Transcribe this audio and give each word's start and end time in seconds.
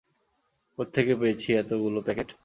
কোত্থেকে 0.77 1.13
পেয়েছি 1.15 1.49
এতোগুলো 1.53 1.99
প্যাকেট? 2.05 2.29